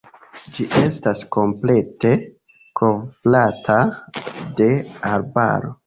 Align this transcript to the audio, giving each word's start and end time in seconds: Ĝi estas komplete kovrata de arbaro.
Ĝi 0.53 0.63
estas 0.79 1.21
komplete 1.37 2.15
kovrata 2.83 3.79
de 4.63 4.73
arbaro. 5.17 5.77